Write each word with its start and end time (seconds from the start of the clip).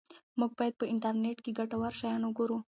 موږ 0.39 0.51
باید 0.59 0.73
په 0.79 0.85
انټرنیټ 0.93 1.37
کې 1.43 1.51
ګټور 1.59 1.93
شیان 1.99 2.21
وګورو. 2.25 2.57